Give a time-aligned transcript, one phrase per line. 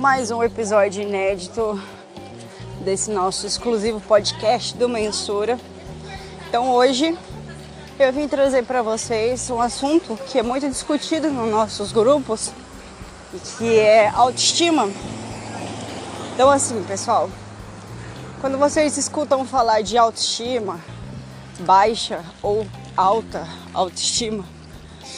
[0.00, 1.78] mais um episódio inédito
[2.82, 5.60] desse nosso exclusivo podcast do Mensura.
[6.48, 7.14] Então hoje
[7.98, 12.50] eu vim trazer para vocês um assunto que é muito discutido nos nossos grupos
[13.58, 14.88] que é autoestima.
[16.32, 17.28] Então assim, pessoal,
[18.40, 20.80] quando vocês escutam falar de autoestima,
[21.58, 24.46] baixa ou alta autoestima,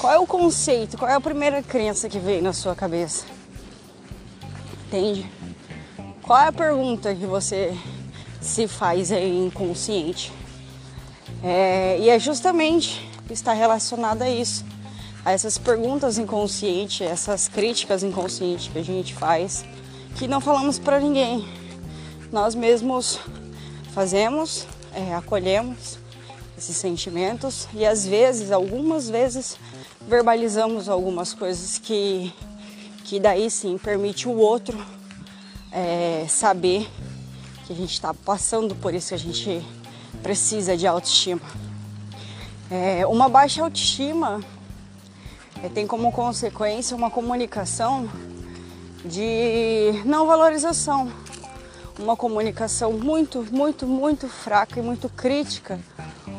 [0.01, 3.31] qual é o conceito, qual é a primeira crença que vem na sua cabeça?
[4.92, 5.27] Entende?
[6.23, 7.74] Qual é a pergunta que você
[8.42, 10.30] se faz aí inconsciente?
[11.42, 14.66] É, e é justamente está relacionado a isso,
[15.24, 19.65] a essas perguntas inconscientes, essas críticas inconscientes que a gente faz,
[20.16, 21.48] que não falamos para ninguém.
[22.30, 23.18] Nós mesmos
[23.95, 25.98] fazemos, é, acolhemos
[26.59, 29.56] esses sentimentos e às vezes, algumas vezes,
[30.06, 32.30] verbalizamos algumas coisas que,
[33.13, 34.82] que daí sim permite o outro
[35.71, 36.88] é, saber
[37.66, 39.63] que a gente está passando por isso que a gente
[40.23, 41.43] precisa de autoestima.
[42.71, 44.41] É, uma baixa autoestima
[45.63, 48.09] é, tem como consequência uma comunicação
[49.04, 51.13] de não valorização,
[51.99, 55.79] uma comunicação muito, muito, muito fraca e muito crítica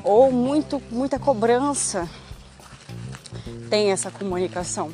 [0.04, 2.10] ou muito, muita cobrança
[3.70, 4.92] tem essa comunicação.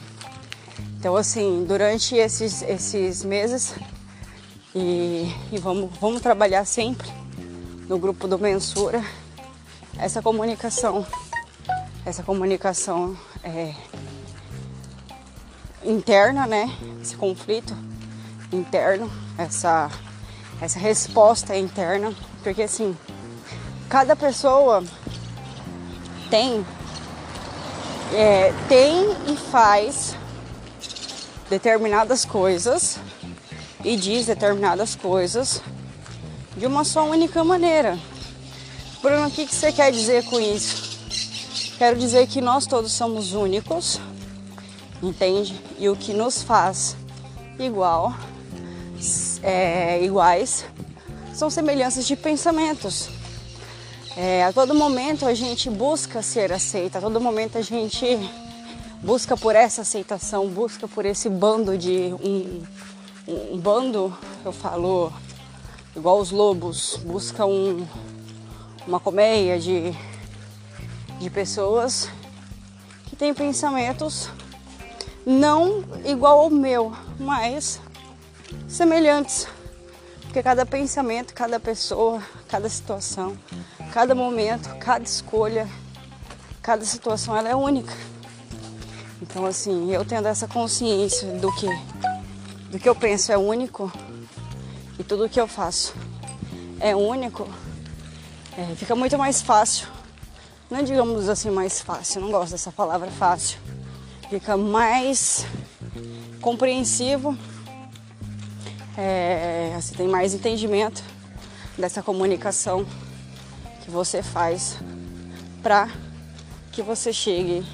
[1.00, 3.74] Então, assim, durante esses, esses meses,
[4.76, 7.10] e, e vamos, vamos trabalhar sempre
[7.88, 9.02] no grupo do Mensura,
[9.98, 11.08] essa comunicação,
[12.06, 13.74] essa comunicação é,
[15.86, 16.70] interna, né?
[17.02, 17.74] Esse conflito
[18.52, 19.90] interno, essa,
[20.60, 22.94] essa resposta interna, porque assim,
[23.88, 24.84] cada pessoa
[26.30, 26.66] tem
[28.14, 30.19] é, tem e faz
[31.50, 33.00] determinadas coisas
[33.84, 35.62] e diz determinadas coisas
[36.56, 37.98] de uma só única maneira.
[39.02, 40.90] Bruno, o que, você quer dizer com isso?
[41.78, 44.00] Quero dizer que nós todos somos únicos,
[45.02, 45.60] entende?
[45.80, 46.98] E o que nos faz
[47.58, 48.14] igual,
[49.42, 50.66] é, iguais,
[51.34, 53.10] são semelhanças de pensamentos.
[54.18, 58.06] É, a todo momento a gente busca ser aceita, a todo momento a gente
[59.02, 62.64] busca por essa aceitação, busca por esse bando de um,
[63.28, 65.12] um, bando, eu falo
[65.96, 67.86] igual os lobos, busca um,
[68.88, 69.94] uma colmeia de,
[71.20, 72.10] de pessoas
[73.08, 74.30] que têm pensamentos
[75.26, 77.80] não igual ao meu, mas
[78.68, 79.48] semelhantes.
[80.22, 83.36] Porque cada pensamento, cada pessoa, cada situação
[83.92, 85.68] Cada momento, cada escolha,
[86.62, 87.92] cada situação ela é única.
[89.22, 91.68] Então assim, eu tendo essa consciência do que
[92.70, 93.92] do que eu penso é único
[95.00, 95.96] e tudo que eu faço
[96.80, 97.48] é único,
[98.58, 99.88] é, fica muito mais fácil.
[100.70, 103.60] Não digamos assim mais fácil, não gosto dessa palavra fácil.
[104.30, 105.46] Fica mais
[106.40, 107.36] compreensivo,
[108.96, 111.04] é, você tem mais entendimento
[111.78, 112.86] dessa comunicação
[113.84, 114.78] que você faz
[115.64, 115.90] para
[116.72, 117.66] que você chegue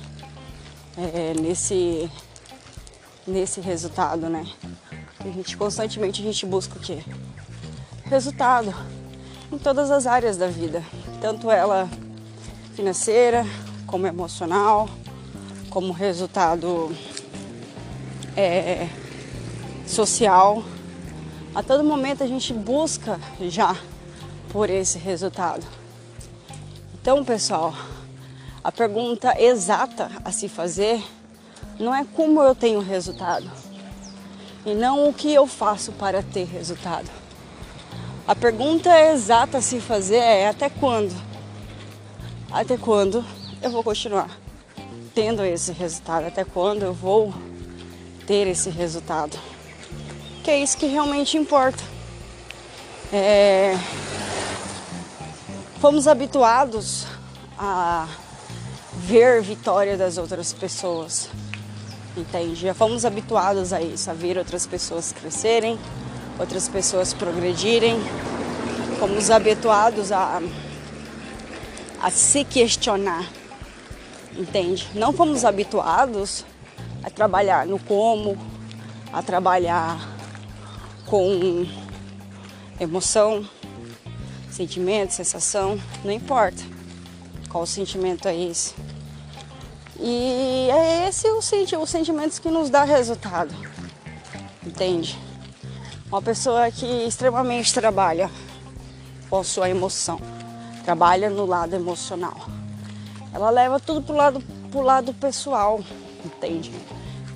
[0.97, 2.09] é, nesse,
[3.28, 4.45] nesse resultado, né?
[5.19, 7.03] A gente constantemente a gente busca o quê?
[8.06, 8.73] Resultado
[9.51, 10.84] em todas as áreas da vida,
[11.22, 11.89] tanto ela
[12.75, 13.45] financeira,
[13.88, 14.89] como emocional,
[15.69, 16.95] como resultado
[18.35, 18.88] é,
[19.88, 20.63] social.
[21.53, 23.75] A todo momento a gente busca já
[24.50, 25.66] por esse resultado.
[26.94, 27.73] Então, pessoal,
[28.66, 31.00] a pergunta exata a se fazer
[31.80, 33.48] não é como eu tenho resultado
[34.66, 37.08] e não o que eu faço para ter resultado.
[38.28, 41.14] A pergunta exata a se fazer é até quando?
[42.52, 43.24] Até quando
[43.62, 44.36] eu vou continuar
[45.14, 46.26] tendo esse resultado?
[46.26, 47.32] Até quando eu vou
[48.26, 49.38] ter esse resultado?
[50.44, 51.84] Que é isso que realmente importa.
[53.14, 53.78] É,
[55.79, 57.06] fomos habituados
[57.59, 58.08] a
[58.97, 61.30] ver vitória das outras pessoas,
[62.16, 62.56] entende?
[62.56, 65.78] Já fomos habituados a isso, a ver outras pessoas crescerem,
[66.40, 67.97] outras pessoas progredirem,
[69.00, 70.42] fomos habituados a,
[72.02, 73.30] a se questionar,
[74.36, 74.88] entende?
[74.96, 76.46] Não fomos habituados
[77.03, 78.38] a trabalhar no como,
[79.12, 80.00] a trabalhar
[81.06, 81.68] com
[82.80, 83.47] emoção,
[84.50, 86.74] sentimento, sensação, não importa
[87.55, 88.75] qual sentimento é esse.
[89.97, 93.55] E é esse o, senti os sentimentos que nos dá resultado,
[94.61, 95.17] entende?
[96.09, 98.29] Uma pessoa que extremamente trabalha
[99.29, 100.19] com sua emoção,
[100.84, 102.35] trabalha no lado emocional.
[103.34, 105.79] Ela leva tudo pro lado, pro lado pessoal,
[106.25, 106.73] entende?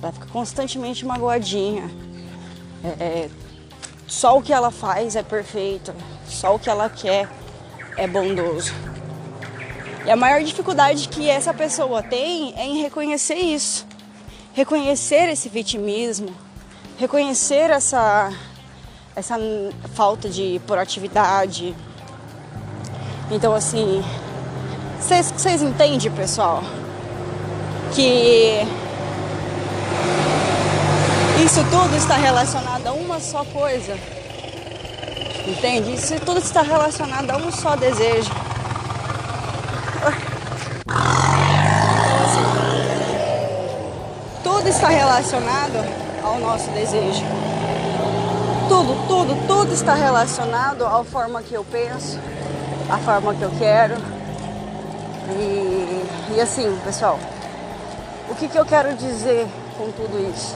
[0.02, 1.90] Ela fica constantemente magoadinha.
[2.84, 3.30] É, é,
[4.06, 5.94] só o que ela faz é perfeito,
[6.28, 7.26] só o que ela quer
[7.96, 8.74] é bondoso.
[10.04, 13.86] E a maior dificuldade que essa pessoa tem é em reconhecer isso,
[14.52, 16.34] reconhecer esse vitimismo,
[16.98, 18.32] reconhecer essa,
[19.14, 19.36] essa
[19.94, 21.74] falta de proatividade.
[23.30, 24.02] Então, assim,
[24.98, 26.62] vocês entendem, pessoal,
[27.94, 28.66] que
[31.44, 33.98] isso tudo está relacionado a uma só coisa.
[35.46, 35.94] Entende?
[35.94, 38.30] Isso tudo está relacionado a um só desejo.
[44.40, 45.78] Então, assim, tudo está relacionado
[46.22, 47.24] ao nosso desejo.
[48.68, 52.18] Tudo, tudo, tudo está relacionado à forma que eu penso,
[52.90, 53.94] à forma que eu quero.
[55.30, 57.18] E, e assim, pessoal,
[58.28, 59.48] o que, que eu quero dizer
[59.78, 60.54] com tudo isso?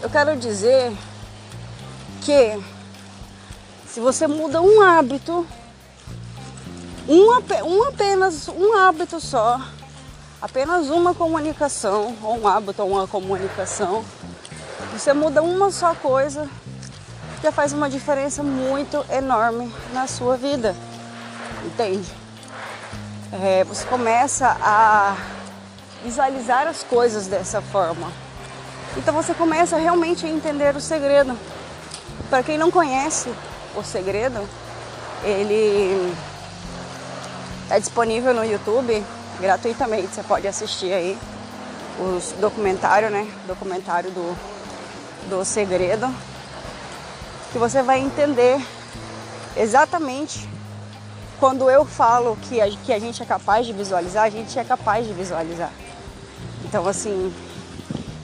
[0.00, 0.92] Eu quero dizer
[2.20, 2.56] que
[3.88, 5.44] se você muda um hábito,
[7.08, 7.32] um,
[7.64, 9.60] um apenas um hábito só,
[10.40, 14.04] apenas uma comunicação, ou um hábito ou uma comunicação,
[14.92, 16.48] você muda uma só coisa,
[17.42, 20.74] já faz uma diferença muito enorme na sua vida.
[21.64, 22.08] Entende?
[23.32, 25.16] É, você começa a
[26.02, 28.10] visualizar as coisas dessa forma.
[28.96, 31.36] Então você começa realmente a entender o segredo.
[32.30, 33.30] Para quem não conhece
[33.74, 34.40] o segredo,
[35.22, 36.14] ele
[37.68, 39.04] é disponível no YouTube
[39.40, 40.14] gratuitamente.
[40.14, 41.18] Você pode assistir aí
[41.98, 43.26] os documentário, né?
[43.46, 44.36] Documentário do,
[45.28, 46.12] do segredo.
[47.52, 48.60] Que você vai entender
[49.56, 50.48] exatamente
[51.38, 54.64] quando eu falo que a, que a gente é capaz de visualizar, a gente é
[54.64, 55.70] capaz de visualizar.
[56.64, 57.32] Então, assim,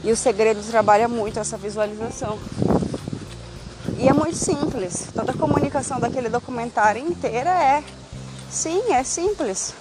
[0.05, 2.39] e o segredo trabalha muito essa visualização.
[3.99, 5.07] E é muito simples.
[5.15, 7.85] Toda a comunicação daquele documentário inteira é.
[8.51, 9.75] Sim, é simples.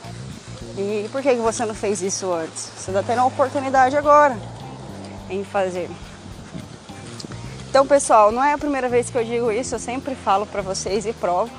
[0.77, 2.69] E por que você não fez isso antes?
[2.77, 4.37] Você está tendo a oportunidade agora
[5.29, 5.89] em fazer.
[7.69, 10.61] Então, pessoal, não é a primeira vez que eu digo isso, eu sempre falo para
[10.61, 11.51] vocês e provo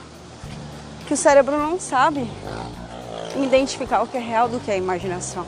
[1.07, 2.31] que o cérebro não sabe
[3.43, 5.47] identificar o que é real do que é imaginação.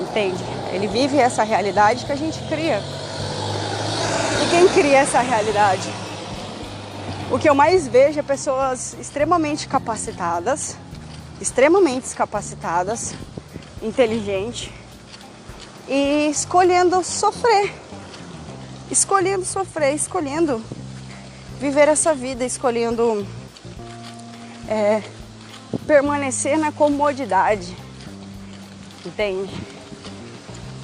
[0.00, 0.42] Entende?
[0.72, 2.80] Ele vive essa realidade que a gente cria.
[4.42, 5.88] E quem cria essa realidade?
[7.30, 10.76] O que eu mais vejo é pessoas extremamente capacitadas,
[11.40, 13.14] extremamente capacitadas,
[13.82, 14.70] inteligentes
[15.88, 17.72] e escolhendo sofrer.
[18.90, 20.62] Escolhendo sofrer, escolhendo
[21.58, 23.26] viver essa vida, escolhendo
[24.68, 25.02] é,
[25.86, 27.76] permanecer na comodidade.
[29.04, 29.74] Entende?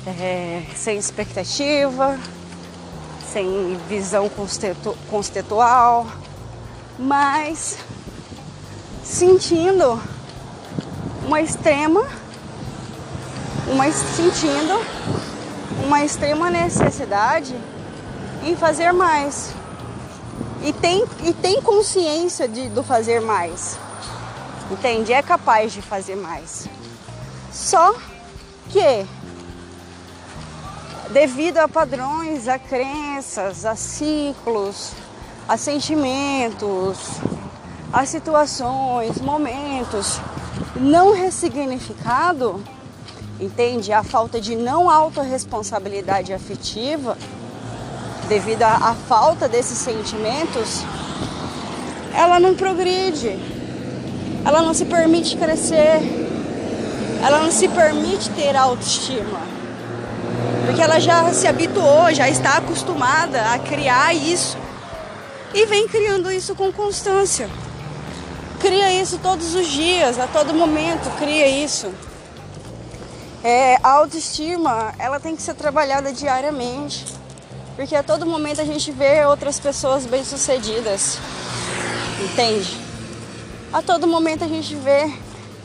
[0.07, 2.19] é, sem expectativa,
[3.33, 4.31] sem visão
[5.11, 6.07] conceitual,
[6.99, 7.79] mas
[9.05, 10.01] sentindo
[11.31, 12.05] uma extrema,
[13.69, 14.85] uma sentindo
[15.87, 17.55] uma extrema necessidade
[18.43, 19.55] em fazer mais.
[20.61, 23.79] E tem, e tem consciência de, do fazer mais.
[24.73, 25.13] Entende?
[25.13, 26.67] É capaz de fazer mais.
[27.53, 27.95] Só
[28.69, 29.07] que
[31.11, 34.91] devido a padrões, a crenças, a ciclos,
[35.49, 36.99] a sentimentos,
[37.93, 40.21] a situações, momentos
[40.81, 42.61] não ressignificado,
[43.39, 43.93] entende?
[43.93, 47.17] A falta de não autorresponsabilidade afetiva,
[48.29, 50.83] devido à falta desses sentimentos,
[52.15, 53.39] ela não progride,
[54.45, 56.01] ela não se permite crescer,
[57.23, 59.51] ela não se permite ter autoestima
[60.71, 64.57] porque ela já se habituou, já está acostumada a criar isso
[65.53, 67.51] e vem criando isso com constância.
[68.61, 71.91] Cria isso todos os dias, a todo momento, cria isso.
[73.43, 77.07] É, a autoestima, ela tem que ser trabalhada diariamente,
[77.75, 81.19] porque a todo momento a gente vê outras pessoas bem-sucedidas,
[82.23, 82.77] entende?
[83.73, 85.11] A todo momento a gente vê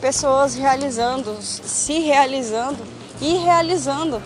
[0.00, 2.78] pessoas realizando, se realizando
[3.20, 4.22] e realizando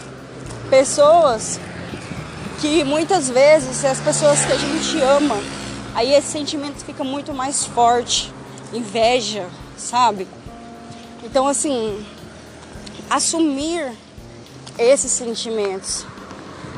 [0.68, 1.58] pessoas
[2.60, 5.36] que muitas vezes as pessoas que a gente ama,
[5.92, 8.32] aí esse sentimento fica muito mais forte,
[8.72, 10.26] inveja, sabe?
[11.22, 12.04] Então assim,
[13.08, 13.92] assumir
[14.78, 16.06] esses sentimentos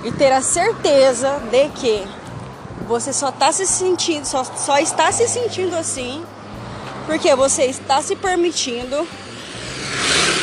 [0.05, 2.05] e ter a certeza de que
[2.87, 6.25] você só está se sentindo, só, só está se sentindo assim
[7.07, 9.07] porque você está se permitindo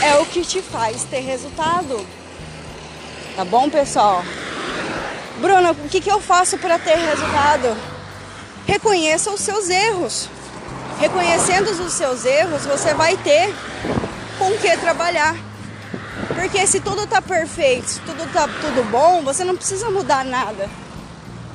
[0.01, 2.05] é o que te faz ter resultado.
[3.35, 4.23] Tá bom, pessoal?
[5.39, 7.75] Bruna, o que, que eu faço para ter resultado?
[8.65, 10.29] Reconheça os seus erros.
[10.99, 13.53] Reconhecendo os seus erros, você vai ter
[14.37, 15.33] com que trabalhar.
[16.35, 20.69] Porque se tudo tá perfeito, se tudo tá tudo bom, você não precisa mudar nada.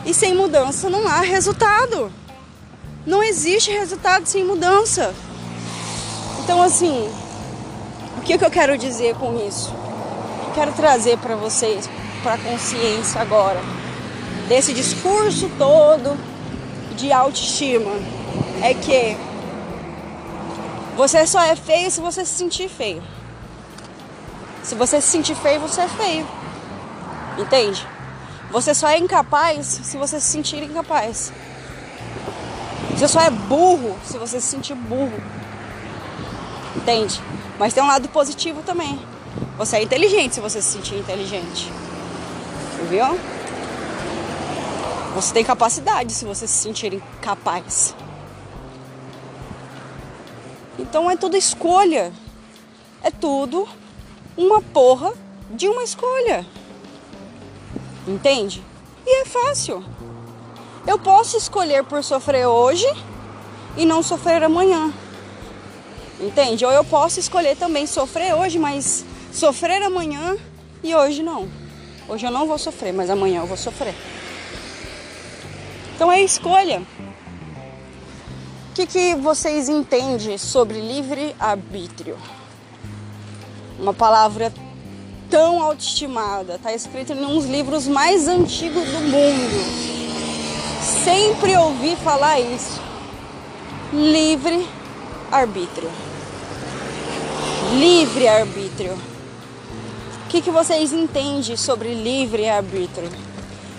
[0.06, 2.10] E sem mudança não há resultado.
[3.06, 5.14] Não existe resultado sem mudança.
[6.42, 7.06] Então assim,
[8.16, 9.74] o que, que eu quero dizer com isso?
[10.46, 11.88] Eu quero trazer para vocês,
[12.22, 13.60] para consciência agora,
[14.48, 16.18] desse discurso todo
[16.96, 17.92] de autoestima.
[18.62, 19.16] É que
[20.96, 23.02] você só é feio se você se sentir feio.
[24.62, 26.26] Se você se sentir feio, você é feio.
[27.36, 27.86] Entende?
[28.50, 31.32] Você só é incapaz se você se sentir incapaz.
[32.92, 35.20] Você só é burro se você se sentir burro.
[36.76, 37.20] Entende?
[37.58, 38.98] Mas tem um lado positivo também.
[39.58, 41.72] Você é inteligente se você se sentir inteligente.
[42.88, 43.18] Viu?
[45.14, 47.94] Você tem capacidade se você se sentir capaz.
[50.94, 52.12] Então é tudo escolha.
[53.02, 53.68] É tudo
[54.36, 55.12] uma porra
[55.50, 56.46] de uma escolha.
[58.06, 58.62] Entende?
[59.04, 59.84] E é fácil.
[60.86, 62.86] Eu posso escolher por sofrer hoje
[63.76, 64.94] e não sofrer amanhã.
[66.20, 66.64] Entende?
[66.64, 70.36] Ou eu posso escolher também sofrer hoje, mas sofrer amanhã
[70.80, 71.48] e hoje não.
[72.08, 73.96] Hoje eu não vou sofrer, mas amanhã eu vou sofrer.
[75.96, 76.84] Então é escolha.
[78.74, 82.18] O que, que vocês entendem sobre livre-arbítrio?
[83.78, 84.52] Uma palavra
[85.30, 89.94] tão autoestimada, está escrita em uns livros mais antigos do mundo
[91.04, 92.80] sempre ouvi falar isso.
[93.92, 94.66] Livre
[95.30, 95.90] arbítrio.
[97.78, 98.92] Livre arbítrio.
[100.24, 103.10] O que, que vocês entendem sobre livre arbítrio?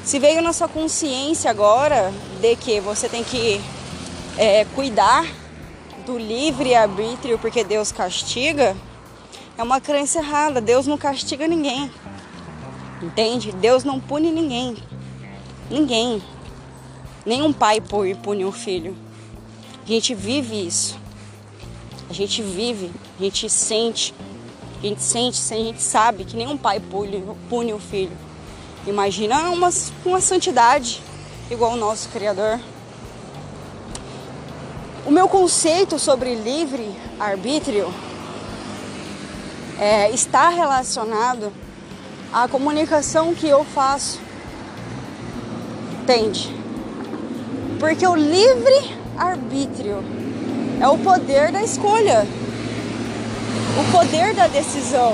[0.04, 3.60] Se veio na sua consciência agora de que você tem que
[4.38, 5.26] é, cuidar
[6.06, 8.76] do livre arbítrio porque Deus castiga,
[9.58, 10.60] é uma crença errada.
[10.60, 11.92] Deus não castiga ninguém.
[13.02, 13.52] Entende?
[13.54, 14.78] Deus não pune ninguém.
[15.70, 16.22] Ninguém.
[17.26, 18.96] Nenhum pai pune um filho.
[19.84, 20.98] A gente vive isso.
[22.10, 24.14] A gente vive, a gente sente,
[24.80, 28.16] a gente sente, a gente sabe que nenhum pai pune, pune o filho.
[28.86, 29.70] Imagina uma,
[30.06, 31.02] uma santidade
[31.50, 32.60] igual o nosso Criador.
[35.06, 37.94] O meu conceito sobre livre arbítrio
[39.80, 41.54] é, está relacionado
[42.34, 44.20] à comunicação que eu faço.
[46.02, 46.52] Entende?
[47.80, 50.04] Porque o livre arbítrio
[50.82, 52.26] é o poder da escolha,
[53.80, 55.14] o poder da decisão.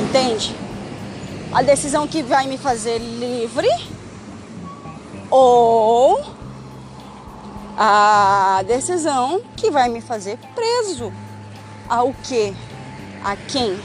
[0.00, 0.56] Entende?
[1.52, 3.68] A decisão que vai me fazer livre
[5.30, 6.33] ou
[7.76, 11.12] a decisão que vai me fazer preso
[11.88, 12.54] ao que?
[13.24, 13.78] A quem?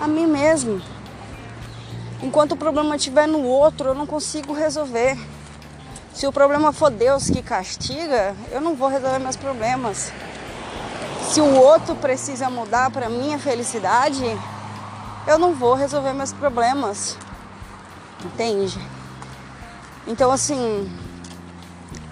[0.00, 0.80] A mim mesmo.
[2.22, 5.16] Enquanto o problema estiver no outro, eu não consigo resolver.
[6.12, 10.10] Se o problema for Deus que castiga, eu não vou resolver meus problemas.
[11.30, 14.24] Se o outro precisa mudar para minha felicidade,
[15.26, 17.18] eu não vou resolver meus problemas.
[18.24, 18.78] Entende?
[20.06, 20.90] Então assim,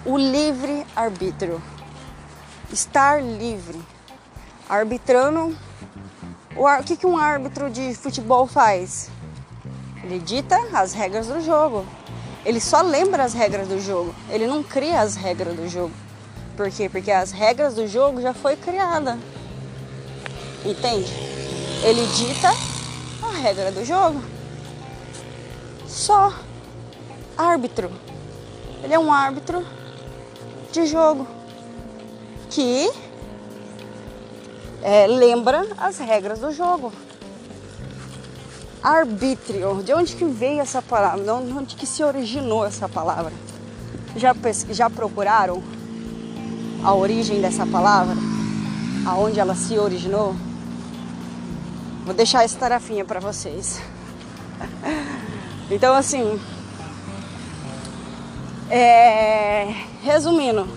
[0.04, 1.62] o livre arbítrio.
[2.73, 3.80] Estar livre.
[4.68, 5.56] Arbitrando.
[6.56, 9.11] O que, que um árbitro de futebol faz?
[10.02, 11.87] Ele dita as regras do jogo.
[12.44, 14.14] Ele só lembra as regras do jogo.
[14.28, 15.92] Ele não cria as regras do jogo.
[16.56, 16.88] Por quê?
[16.88, 19.18] Porque as regras do jogo já foi criada.
[20.64, 21.12] Entende?
[21.82, 22.50] Ele dita
[23.23, 24.23] a regra do jogo.
[25.88, 26.32] Só
[27.37, 27.90] árbitro.
[28.82, 29.64] Ele é um árbitro
[30.74, 31.24] de jogo
[32.50, 32.90] que
[34.82, 36.92] é, lembra as regras do jogo
[38.82, 39.82] arbítrio.
[39.84, 41.22] De onde que veio essa palavra?
[41.22, 43.32] De onde que se originou essa palavra?
[44.16, 44.34] Já,
[44.70, 45.62] já procuraram
[46.82, 48.16] a origem dessa palavra?
[49.06, 50.34] Aonde ela se originou?
[52.04, 53.80] Vou deixar essa tarefinha para vocês.
[55.70, 56.38] Então, assim,
[58.68, 59.74] é,
[60.04, 60.68] resumindo,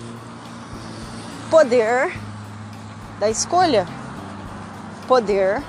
[1.51, 2.17] poder
[3.19, 3.85] da escolha,
[5.07, 5.61] poder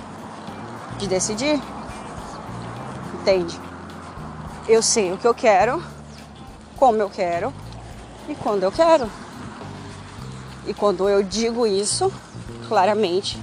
[0.98, 1.60] de decidir
[3.28, 3.60] entende?
[4.66, 5.82] Eu sei o que eu quero,
[6.76, 7.52] como eu quero
[8.28, 9.10] e quando eu quero.
[10.66, 12.12] E quando eu digo isso,
[12.68, 13.38] claramente,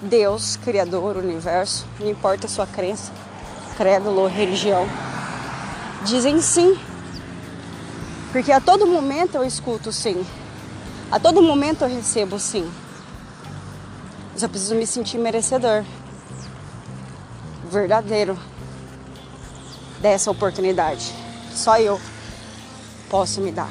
[0.00, 3.12] Deus, Criador, Universo, não importa a sua crença,
[3.76, 4.86] crédulo, religião,
[6.04, 6.76] dizem sim.
[8.32, 10.24] Porque a todo momento eu escuto sim.
[11.10, 12.68] A todo momento eu recebo sim.
[14.32, 15.84] Mas eu preciso me sentir merecedor.
[17.70, 18.38] Verdadeiro.
[20.00, 21.12] Dessa oportunidade.
[21.54, 22.00] Só eu
[23.10, 23.70] posso me dar.